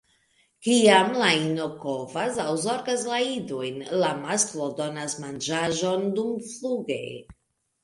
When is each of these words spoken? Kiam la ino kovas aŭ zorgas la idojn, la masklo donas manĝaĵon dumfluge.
Kiam 0.67 1.11
la 1.23 1.27
ino 1.41 1.67
kovas 1.83 2.39
aŭ 2.45 2.55
zorgas 2.63 3.05
la 3.11 3.21
idojn, 3.35 3.79
la 4.05 4.11
masklo 4.25 4.73
donas 4.83 5.17
manĝaĵon 5.27 6.11
dumfluge. 6.19 7.01